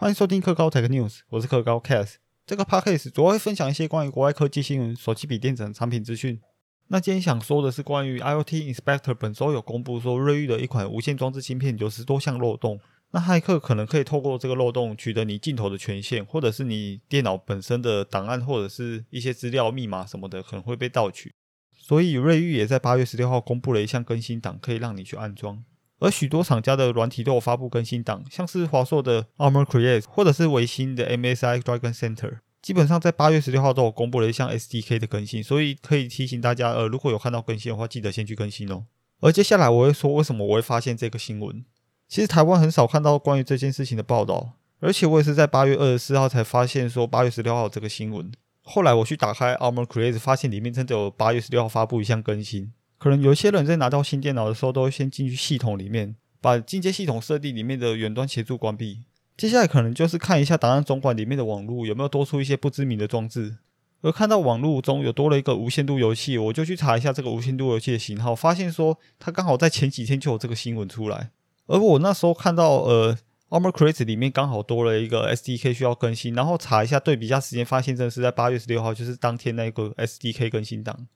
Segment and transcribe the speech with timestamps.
[0.00, 2.18] 欢迎收听科高 Tech News，我是科高 Cast。
[2.46, 6.40] 这个 podcast 主要会分享一些关于国外科技新闻、手机、笔电等产品资讯。
[6.86, 12.78] 那今天想说的是关于 IoT Inspector 本周有公布说，瑞昱的一款无线装置芯片有十多项漏洞。
[13.10, 21.34] 那骇客可能可以透过这个漏洞取得你镜头的权限，或者是你电脑本身的档案，或者是一些资料、密码什么的，可能会被盗取。
[21.76, 25.64] 所以瑞昱也在八月十六号公布了一项更新档，可以让你去安装。
[25.98, 38.84] 而许多厂家的软体都有发布更新档，像是华硕的 Armor Create，或者是维新的 MSI Dragon Center，基本上在八月十六号都有公布了一项 SDK 的更新，所以可以提醒大家，呃，如果有看到更新的话，记得先去更新哦。
[39.20, 41.64] 而接下来我会说为什么我会发现这个新闻。
[42.06, 48.30] 其实台湾很少看到关于这件事情的报道，而且我也是在八月二十四号才发现说八月十六号这个新闻。
[48.62, 52.72] 后来我去打开 Armor Create，发现里面真的有八月十六号发布一项更新。
[52.98, 59.04] 可能有一些人在拿到新电脑的时候，都会先进去系统里面，把进阶系统设定里面的远端协助关闭。
[59.36, 63.58] 接下来可能就是看一下档案总管里面的网络有没有多出一些不知名的装置。
[64.00, 71.30] 而看到网络中有多了一个无线度游戏，我就去查一下这个无线度游戏的型号，发现说它刚好在前几天就有这个新闻出来。
[71.66, 81.06] 而我那时候看到，呃，Armor Crate 里面刚好多了一个 SDK 需要更新，然后查一下对比一下时间，发现真的是在八月十六号，就是当天那个 SDK 更新档。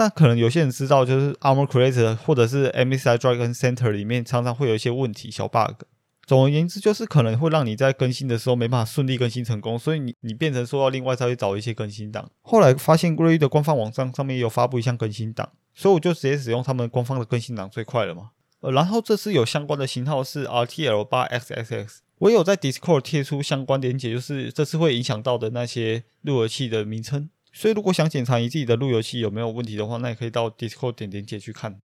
[0.00, 5.82] 但可能有些人知道，就是 Armor Creator 或者是 MSI Dragon Center 里面常常会有一些问题、小 bug。
[6.26, 12.30] 总而言之，就是可能会让你在更新的时候没办法顺利更新成功，所以你你变成说要另外再去找一些更新档。
[12.40, 18.30] 后来发现 Gray 的官方网站上面有发布一项更新档，所以我就直接使用他们官方的更新档最快了嘛。
[18.60, 27.28] 呃，然后这次有相关的型号是 RTL 八 XXX，我有在 Discord 贴出相关连接，就是这次会影响到的那些路由器的名称。
[27.52, 31.80] 所以，如果想检查你自己的路由器有没有问题的话，那也可以到 Discord 点连接去看。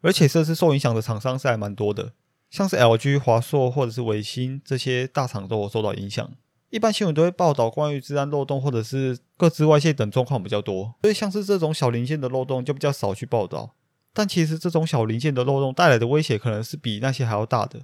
[0.00, 2.12] 而且，这次受影响的厂商是还蛮多的，
[2.50, 6.30] 像是 LG、华硕或者是维新这些大厂都有受到影响。
[6.70, 13.74] 一般新闻都会报道关于治安漏洞或者是各自外泄等状况比较多，所以像是这种小零件的漏洞就比较少去报道。
[14.12, 17.80] 但其实这种小零件的漏洞带来的威胁可能是比那些还要大的。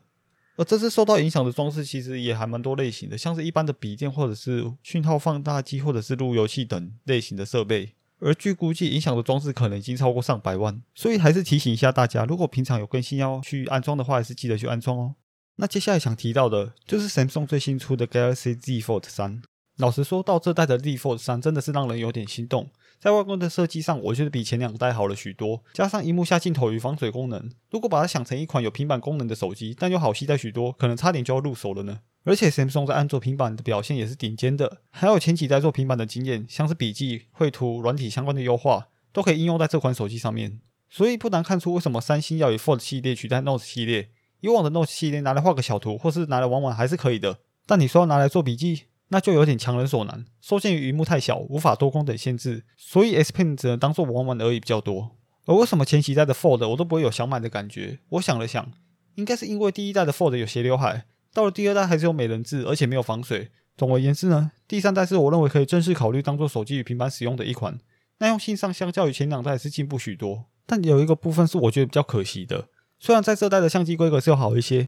[0.56, 7.92] 而这次受到影响的装置其实也还蛮多类型的，像是一般的笔电，或者是讯号放大机，或者是路由器等类型的设备。
[8.20, 10.80] 而据估计，影响的装置可能已经超过上百万。
[10.94, 15.16] 所以还是提醒一下大家，如果平常有更新要去安装的话，还是记得去安装哦。
[15.56, 19.42] 那接下来想提到的就是 Samsung 最新出的 Galaxy Z Fold 三。
[19.76, 22.70] 老实说，到这代的 Z Fold 三真的是让人有点心动。
[23.04, 25.62] 在外观的设计上，我觉得比前两代好了许多。
[25.74, 32.00] 加上荧幕下镜头与防水功能，如果把它想成一款有平板功能的手机，但又好携带许多，可能差点就要入手了呢。
[32.24, 40.58] 而且 Samsung 在安卓平板的表现也是顶尖的，还有前几代做平板的经验，像是笔记、绘图、软体相关的优化，都可以应用在这款手机上面。
[40.88, 44.08] 所以不难看出为什么三星要以 Fold 系列取代 Note 系列。
[44.40, 48.84] 以往的 Note 系列拿来画个小图，或是拿来玩玩还是可以的，但你说要拿来做笔记？
[49.08, 55.16] 那就有点强人所难，受限于屏幕太小，无法多功等限制，所以 S Pen 只能当做玩玩而已比较多。
[55.46, 57.98] 而为什么前几代的 Fold 我都不会有想买的感觉？
[58.10, 58.72] 我想了想，
[59.16, 63.50] 应该是因为第一代的 Fold 有斜刘海，到了第二代还是有美人痣，而且没有防水。
[63.76, 67.78] 总而言之呢，第三代是我认为可以正式考虑当做手机与平板使用的一款，
[68.18, 70.46] 耐用性上相较于前两代是进步许多。
[70.64, 74.86] 但有一个部分是我觉得比较可惜的，虽然在这代的相机规格是要好一些，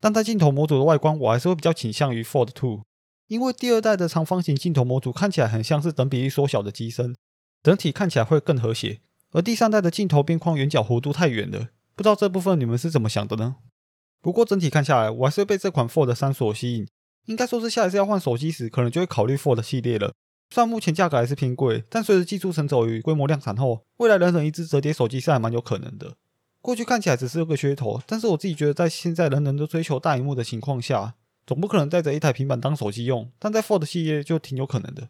[0.00, 2.82] 但在镜头模组的外观我还是会比较倾向于 Fold Two。
[3.28, 7.14] 因为第二代的长方形镜头模组看起来很像是等比例缩小的机身，
[7.62, 9.00] 整体看起来会更和谐。
[9.32, 13.56] 而第三代的镜头边框圆角弧度太远了，不知道这部分你们是怎么想的呢？
[14.22, 16.88] 不过整体看下来，我还是被这款 Fold 三所吸引。
[17.26, 20.14] 应该说是下一次要换手机时，可能就会考虑 Fold 系列了。
[20.50, 26.14] 虽然目前价格还是偏贵，但随着技术成熟与规模量产后，未来人人一只折叠手机是还蛮有可能的。
[26.62, 31.16] 过去看起来只是个噱头，但是我自己觉得，在现在人人都追求大荧幕的情况下，
[31.48, 35.08] 总不可能带着一台平板当手机用，但在 Fold 系列就挺有可能的。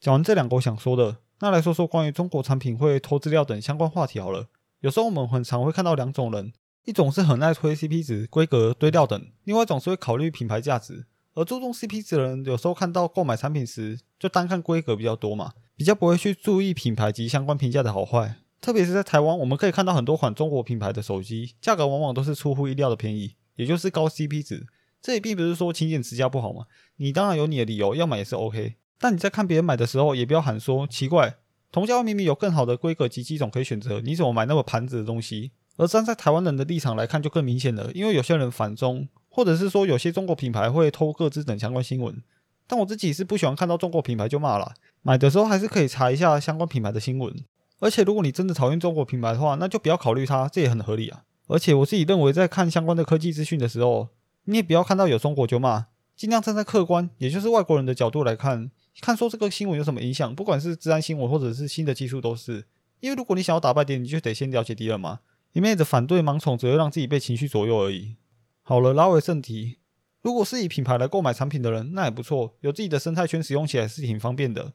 [0.00, 4.48] 讲完这两个我想说的，那来说说关于中国产品会偷资料等相关话题好了。
[4.80, 6.52] 有时候我们很常会看到两种人，
[6.86, 11.06] 一种是很爱推 CP 值、规格、堆料等，另外一种是会考虑品牌价值。
[11.34, 18.38] 而注重 CP 值的人，有时候看到购买产品时就单看规格比较多嘛，比较不会去注意品牌及相关评价的好坏。
[18.60, 24.66] 特别是在台湾，我们可以看到很多款中国品牌的手机，价格往往都是出乎意料的便宜，也就是高 CP 值。
[25.00, 26.66] 这也并不是说勤俭持家不好嘛，
[26.96, 28.74] 你当然有你的理由，要买也是 OK。
[28.98, 31.36] 但你在看别人买的时候，也不要喊说奇怪，
[31.70, 35.52] 同价位明明有更好的规格及机种可以选择，你怎么买那么盘子的东西？
[35.76, 42.22] 而站在台湾人的立场来看，就更明显了，因为有些人反中，或者是说有些中国品牌会偷各自等相关新闻。
[42.66, 44.72] 但我自己是不喜欢看到中国品牌就骂了，
[45.02, 47.32] 买的时候还是可以查一下相关品牌的新闻。
[47.78, 51.24] 而且如果你真的讨厌中国品牌的话，那就不要考虑它，这也很合理啊。
[51.46, 54.08] 而且我自己认为，在看相关的科技资讯的时候，
[54.46, 58.70] 你也不要看到有中国就骂，尽量站在客观，也就是外国人的角度来看，
[59.00, 62.64] 看说这个新闻有什么影响，不管是治安新闻或者是新的技术都是。
[63.00, 65.20] 因为如果你想要打败敌人，你就得先了解敌人嘛。
[65.52, 68.16] 一昧的反对盲从，只会让自己被情绪左右而已。
[68.62, 69.78] 好了，拉回正题，
[70.22, 74.72] 如果是以品牌来购买产品的人，那也不错，有自己的生态圈，使用起来是挺方便的。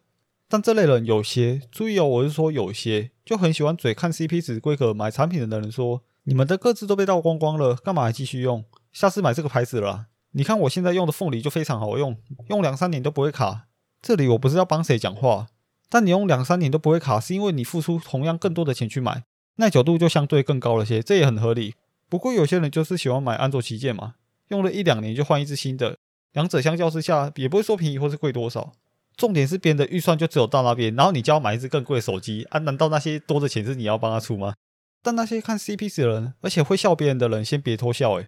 [0.48, 8.66] 但这类人有些，注意哦，我是说有些，就很喜欢嘴看 CP 值规格买产品的人说，你们的各自都被盗光光了，干嘛还继续用？
[8.92, 10.08] 下次买这个牌子了。
[10.32, 12.18] 你看我现在用的凤梨就非常好用，
[12.50, 13.68] 用两三年都不会卡。
[14.02, 15.48] 这里我不是要帮谁讲话，
[15.90, 19.24] 但你用两三年都不会卡，是因为你付出同样更多的钱去买，
[19.58, 21.76] 耐久度就相对更高了些，这也很合理。
[22.08, 24.16] 不过有些人就是喜欢买安卓旗舰嘛，
[24.48, 25.98] 用了一两年就换一只新的，
[26.34, 28.74] 两者相较之下也不会说便宜或是贵多少。
[29.18, 32.60] 重点是别人的预算就只有到那边，然后你就要买一只更贵的手机啊？
[32.60, 34.56] 难道那些多的钱是你要帮他出吗？
[35.04, 38.28] 但那些看 CP 值的人，而且会笑别人的人，先别偷笑诶。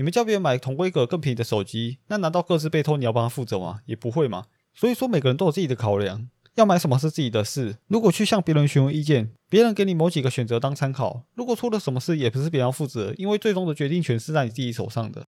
[0.00, 3.80] 你们叫别人买同规格更便宜的手机，那难道各自被偷你要帮他负责吗？
[3.84, 4.46] 也不会嘛。
[4.72, 7.76] 所以说每个人都有自己的考量，要买什么是自己的事。
[7.86, 15.26] 如果去向别人询问意见，别人给你某几个选择当参考，如果出了什么事，也不是别人要负责，因为最终的决定权是在你自己手上的。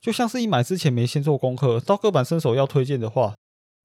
[0.00, 3.34] 就像是你买之前没先做功课，到各版伸手要推荐的话。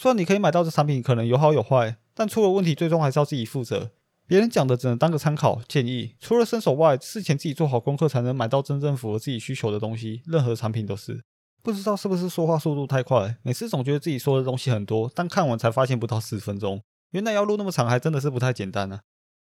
[0.01, 3.91] 虽然你可以买到这产品，可能有好有坏，但出了问题，最终还是要自己负责。
[4.29, 6.13] 别人讲的只能当个参考建议。
[6.19, 10.21] 除了伸手外，事前自己做好功课，才能买到真正符合自己需求的东西。
[10.27, 11.23] 任何产品都是。
[11.63, 16.79] 不知道是不是说话速度太快，每次总觉得自己说的东西很多，但看完才发现不到十分钟。
[17.09, 18.99] 原来要录那么长，还真的是不太简单呢。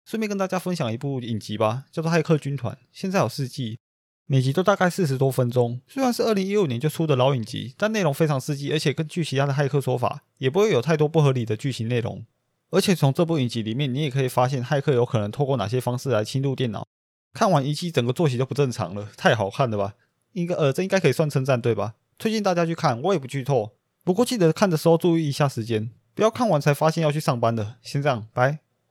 [0.05, 3.79] 顺便跟大家分享一部影集吧，叫做《骇客军团》，现在有四季。
[4.25, 12.25] 每集都大概四十多分钟，虽然是二零一五年就出的老影集，但内容非常刺激，而且根据其他的骇客说法，也不会有太多不合理的剧情内容。
[12.73, 16.83] 而且从这部影集里面，你也可以发现骇客有可能透过哪些方式来侵入电脑。
[17.31, 19.93] 看完一期，整个作息就不正常了，太好看了吧？
[20.31, 21.93] 应该呃，这应该可以算称赞对吧？
[22.17, 23.73] 推荐大家去看，我也不剧透。
[24.03, 27.77] 不过记得看的时候注意一下时间，不要看完才发现要去上班了。
[27.83, 28.57] 先这样，拜。